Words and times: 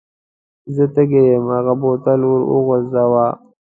زه 0.75 0.83
تږی 0.93 1.21
یم 1.31 1.45
هغه 1.55 1.73
بوتل 1.81 2.19
ور 2.29 2.41
وغورځاوه. 2.51 3.25